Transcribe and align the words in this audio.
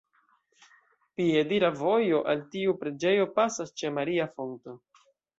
Piedira 1.19 1.67
vojo 1.81 2.21
al 2.33 2.41
tiu 2.55 2.73
preĝejo 2.79 3.27
pasas 3.35 3.75
ĉe 3.83 3.91
"maria 3.99 4.27
fonto". 4.39 4.75